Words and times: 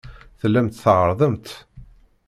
Tellamt 0.39 0.79
tɛerrḍemt. 0.83 1.47